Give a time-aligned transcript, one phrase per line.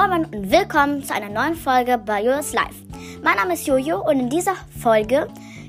[0.00, 2.86] Moin und willkommen zu einer neuen Folge bei Jojo's Life.
[3.22, 5.28] Mein Name ist Jojo und in dieser Folge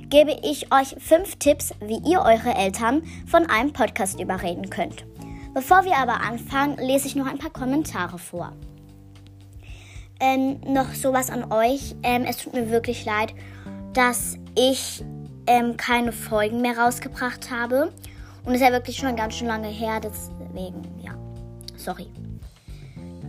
[0.09, 5.03] gebe ich euch fünf Tipps, wie ihr eure Eltern von einem Podcast überreden könnt.
[5.53, 8.53] Bevor wir aber anfangen, lese ich noch ein paar Kommentare vor.
[10.21, 11.93] Ähm, noch sowas an euch.
[12.01, 13.33] Ähm, es tut mir wirklich leid,
[13.91, 15.03] dass ich
[15.45, 17.91] ähm, keine Folgen mehr rausgebracht habe.
[18.45, 21.15] Und es ist ja wirklich schon ganz schön lange her, deswegen, ja.
[21.75, 22.07] Sorry.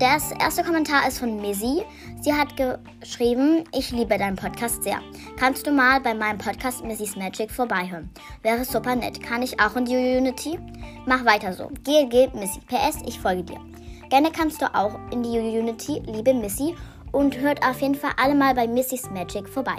[0.02, 1.84] Das erste Kommentar ist von Missy.
[2.22, 5.00] Sie hat geschrieben, ich liebe deinen Podcast sehr.
[5.38, 8.10] Kannst du mal bei meinem Podcast Missy's Magic vorbeihören?
[8.42, 9.22] Wäre super nett.
[9.22, 10.58] Kann ich auch in die Unity?
[11.06, 11.70] Mach weiter so.
[11.84, 12.58] GLG Missy.
[12.66, 13.60] PS, ich folge dir.
[14.10, 16.74] Gerne kannst du auch in die Unity, liebe Missy,
[17.12, 19.76] und hört auf jeden Fall alle mal bei Missy's Magic vorbei.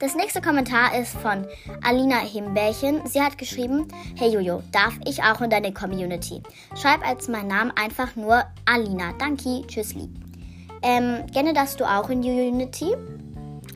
[0.00, 1.46] Das nächste Kommentar ist von
[1.82, 3.06] Alina Himbeerchen.
[3.06, 3.86] Sie hat geschrieben,
[4.16, 6.42] Hey Jojo, darf ich auch in deine Community?
[6.74, 9.12] Schreib als mein Name einfach nur Alina.
[9.18, 10.08] Danke, tschüssli.
[10.82, 12.94] Ähm, gerne darfst du auch in die Unity?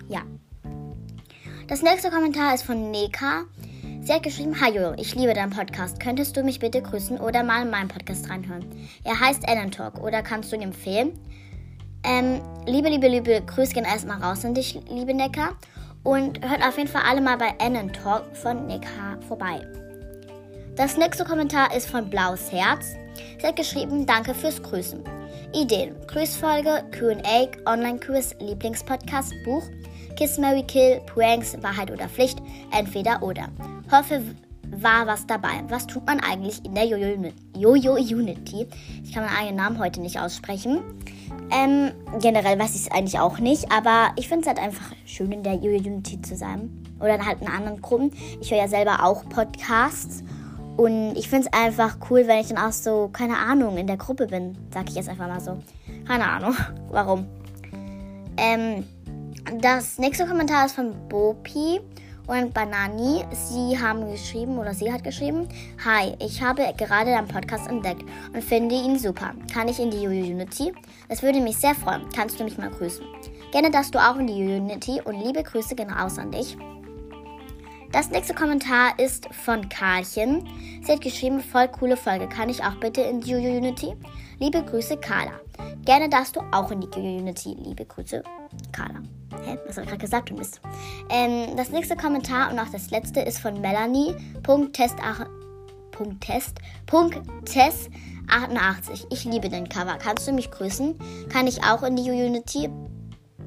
[0.09, 0.23] Ja.
[1.69, 3.43] Das nächste Kommentar ist von Neka.
[4.01, 6.01] Sie hat geschrieben, Hi Jojo, ich liebe deinen Podcast.
[6.01, 8.65] Könntest du mich bitte grüßen oder mal in meinen Podcast reinhören?
[9.05, 11.13] Er heißt Ellen Talk oder kannst du ihn empfehlen?
[12.03, 15.51] Ähm, liebe, liebe, liebe, Grüße gehen erstmal raus an dich, liebe Necker.
[16.05, 19.19] Und hört auf jeden Fall alle mal bei Annen Talk von Nick H.
[19.27, 19.67] vorbei.
[20.77, 22.95] Das nächste Kommentar ist von Blaues Herz.
[23.41, 25.03] Sie hat geschrieben, danke fürs Grüßen.
[25.55, 29.63] Ideen, Grüßfolge, Q&A, Online-Quiz, Lieblingspodcast, Buch,
[30.17, 32.39] Kiss, Mary, Kill, Pranks, Wahrheit oder Pflicht,
[32.77, 33.49] entweder oder.
[33.91, 34.23] Hoffe,
[34.71, 35.63] war was dabei.
[35.69, 38.67] Was tut man eigentlich in der Jojo-Unity?
[39.03, 40.81] Ich kann meinen eigenen Namen heute nicht aussprechen.
[41.51, 45.33] Ähm, generell weiß ich es eigentlich auch nicht, aber ich finde es halt einfach schön,
[45.33, 46.71] in der Unity zu sein.
[47.01, 48.13] Oder halt in anderen Gruppen.
[48.41, 50.23] Ich höre ja selber auch Podcasts.
[50.77, 53.97] Und ich finde es einfach cool, wenn ich dann auch so, keine Ahnung, in der
[53.97, 54.57] Gruppe bin.
[54.73, 55.59] Sag ich jetzt einfach mal so.
[56.07, 56.57] Keine Ahnung,
[56.91, 57.27] warum.
[58.37, 58.85] Ähm,
[59.61, 61.81] das nächste Kommentar ist von Bopi
[62.27, 63.25] und Banani.
[63.33, 65.49] Sie haben geschrieben oder sie hat geschrieben,
[65.85, 68.03] Hi, ich habe gerade deinen Podcast entdeckt
[68.33, 69.33] und finde ihn super.
[69.53, 70.73] Kann ich in die Unity?
[71.09, 72.09] Es würde mich sehr freuen.
[72.15, 73.05] Kannst du mich mal grüßen?
[73.53, 76.57] Gerne darfst du auch in die Unity und liebe Grüße gehen raus an dich.
[77.93, 80.49] Das nächste Kommentar ist von Karlchen.
[80.83, 82.29] Sie hat geschrieben, voll coole Folge.
[82.29, 83.95] Kann ich auch bitte in die Unity?
[84.41, 85.39] Liebe Grüße, Carla.
[85.85, 87.57] Gerne darfst du auch in die Unity.
[87.57, 88.25] Liebe Grüße,
[88.73, 89.01] Carla.
[89.45, 89.59] Hä?
[89.67, 90.31] Was habe ich gerade gesagt?
[90.31, 90.61] Du Mist.
[91.11, 94.15] Ähm, das nächste Kommentar und auch das letzte ist von Melanie.
[94.43, 94.97] Punkt Test,
[95.91, 97.91] Punkt Test, Punkt Test
[98.29, 99.07] 88.
[99.11, 99.97] Ich liebe den Cover.
[99.99, 100.99] Kannst du mich grüßen?
[101.29, 102.71] Kann ich auch in die Unity?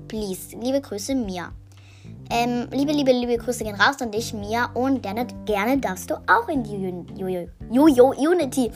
[0.07, 0.55] Please.
[0.55, 1.51] Liebe Grüße, Mia.
[2.29, 4.65] Ähm, liebe, liebe, liebe Grüße gehen raus an dich, Mia.
[4.73, 7.21] Und gerne, gerne darfst du auch in die
[7.71, 8.71] Jojo Unity.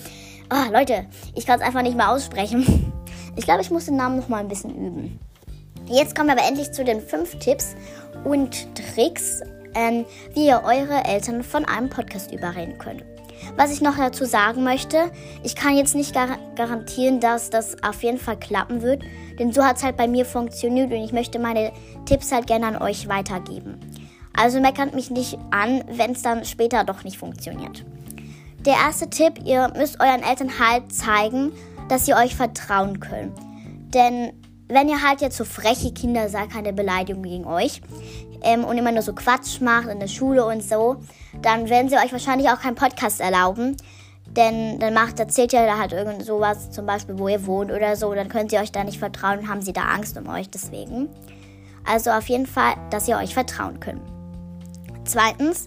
[0.52, 1.06] Oh, Leute,
[1.36, 2.94] ich kann es einfach nicht mehr aussprechen.
[3.38, 5.18] Ich glaube, ich muss den Namen noch mal ein bisschen üben.
[5.92, 7.76] Jetzt kommen wir aber endlich zu den fünf Tipps
[8.24, 9.42] und Tricks,
[9.76, 13.04] ähm, wie ihr eure Eltern von einem Podcast überreden könnt.
[13.58, 15.12] Was ich noch dazu sagen möchte,
[15.44, 19.04] ich kann jetzt nicht gar garantieren, dass das auf jeden Fall klappen wird,
[19.38, 21.74] denn so hat es halt bei mir funktioniert und ich möchte meine
[22.06, 23.78] Tipps halt gerne an euch weitergeben.
[24.34, 27.84] Also meckert mich nicht an, wenn es dann später doch nicht funktioniert.
[28.60, 31.52] Der erste Tipp, ihr müsst euren Eltern halt zeigen,
[31.90, 33.34] dass sie euch vertrauen können.
[33.94, 34.32] Denn
[34.74, 37.82] wenn ihr halt jetzt so freche Kinder seid, keine Beleidigung gegen euch,
[38.44, 40.98] ähm, und immer nur so Quatsch macht in der Schule und so,
[41.42, 43.78] dann werden sie euch wahrscheinlich auch keinen Podcast erlauben.
[44.26, 47.96] Denn dann macht, erzählt ihr da halt irgend sowas, zum Beispiel, wo ihr wohnt oder
[47.96, 50.50] so, dann können sie euch da nicht vertrauen und haben sie da Angst um euch
[50.50, 51.10] deswegen.
[51.86, 54.02] Also auf jeden Fall, dass ihr euch vertrauen könnt.
[55.04, 55.66] Zweitens,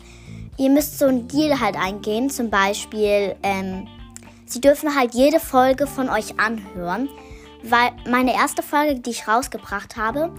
[0.57, 3.87] ihr müsst so einen Deal halt eingehen, zum Beispiel, ähm,
[4.47, 7.09] sie dürfen halt jede Folge von euch anhören
[7.65, 10.31] weil meine erste Folge, die ich rausgebracht habe,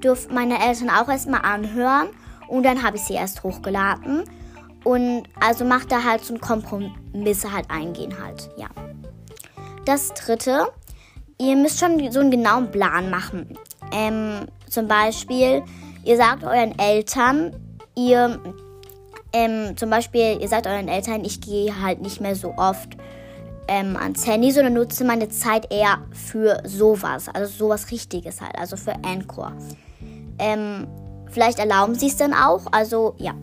[0.00, 2.08] durften meine Eltern auch erstmal anhören
[2.48, 4.24] und dann habe ich sie erst hochgeladen.
[4.84, 8.68] Und also macht da halt so ein Kompromisse halt eingehen halt, ja.
[9.84, 10.68] Das dritte,
[11.38, 13.58] ihr müsst schon so einen genauen Plan machen.
[13.92, 15.62] Ähm, zum Beispiel,
[16.04, 17.56] ihr sagt euren Eltern,
[17.96, 18.40] ihr,
[19.32, 22.96] ähm, zum Beispiel, ihr sagt euren Eltern, ich gehe halt nicht mehr so oft
[23.68, 27.28] ähm, ans Handy, sondern nutze meine Zeit eher für sowas.
[27.32, 29.52] Also sowas Richtiges halt, also für Anchor.
[30.38, 30.86] Ähm,
[31.30, 32.62] vielleicht erlauben sie es dann auch.
[32.72, 33.34] Also ja.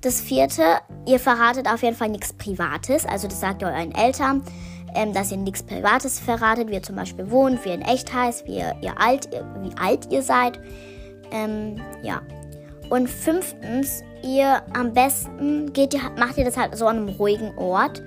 [0.00, 3.06] Das vierte, ihr verratet auf jeden Fall nichts Privates.
[3.06, 4.42] Also das sagt ihr euren Eltern,
[4.96, 8.12] ähm, dass ihr nichts Privates verratet, wie ihr zum Beispiel wohnt, wie ihr in echt
[8.12, 9.28] heißt, wie ihr, ihr alt,
[9.62, 10.58] wie alt ihr seid.
[11.30, 12.20] Ähm, ja.
[12.90, 18.02] Und fünftens, ihr am besten geht macht ihr das halt so an einem ruhigen Ort.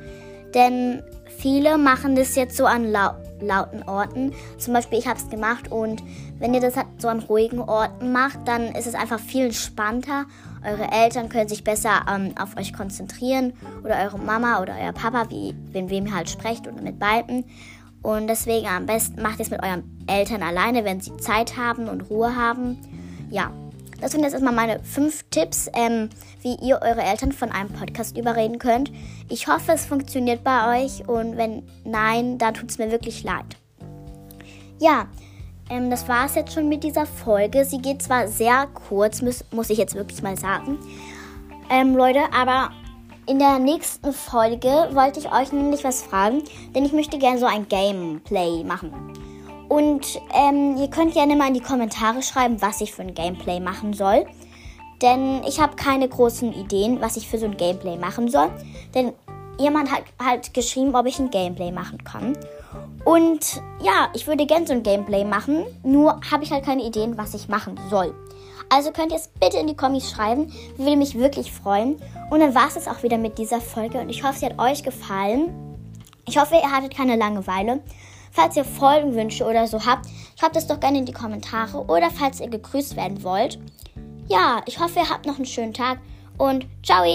[0.53, 4.33] Denn viele machen das jetzt so an, lauten Orten.
[4.57, 6.01] Zum Beispiel, ich habe es gemacht und
[6.39, 10.25] wenn ihr das so an ruhigen Orten macht, dann ist es einfach viel entspannter.
[10.65, 15.29] Eure Eltern können sich besser ähm, auf euch konzentrieren oder eure Mama oder euer Papa,
[15.29, 17.45] wie, mit wem ihr halt sprecht oder mit beiden.
[18.01, 21.87] Und deswegen am besten macht ihr es mit euren Eltern alleine, wenn sie Zeit haben
[21.87, 22.77] und Ruhe haben.
[23.31, 23.51] Ja,
[24.01, 26.09] das sind jetzt erstmal meine fünf Tipps, ähm,
[26.41, 28.91] wie ihr eure Eltern von einem Podcast überreden könnt.
[29.29, 33.57] Ich hoffe, es funktioniert bei euch und wenn nein, dann tut es mir wirklich leid.
[34.79, 35.07] Ja,
[35.69, 37.65] ähm, das war es jetzt schon mit dieser Folge.
[37.65, 40.77] Sie geht zwar sehr kurz, muss, muss ich jetzt wirklich mal sagen.
[41.69, 42.69] Ähm, Leute, aber
[43.27, 46.43] in der nächsten Folge wollte ich euch nämlich was fragen,
[46.75, 48.93] denn ich möchte gerne so ein Gameplay machen.
[49.75, 53.59] Und ähm, ihr könnt gerne mal in die Kommentare schreiben, was ich für ein Gameplay
[53.59, 54.25] machen soll.
[55.01, 58.49] Denn ich habe keine großen Ideen, was ich für so ein Gameplay machen soll.
[58.93, 59.11] Denn
[59.59, 62.37] jemand hat halt geschrieben, ob ich ein Gameplay machen kann.
[63.03, 67.17] Und ja, ich würde gerne so ein Gameplay machen, nur habe ich halt keine Ideen,
[67.17, 68.15] was ich machen soll.
[68.69, 71.97] Also könnt ihr es bitte in die Kommis schreiben, würde mich wirklich freuen.
[72.31, 74.57] Und dann war es jetzt auch wieder mit dieser Folge und ich hoffe, sie hat
[74.57, 75.53] euch gefallen.
[76.25, 77.81] Ich hoffe, ihr hattet keine Langeweile.
[78.35, 82.41] Falls ihr Folgenwünsche oder so habt, schreibt es doch gerne in die Kommentare oder falls
[82.41, 83.57] ihr gegrüßt werden wollt.
[84.27, 85.99] Ja, ich hoffe, ihr habt noch einen schönen Tag
[86.37, 87.05] und ciao!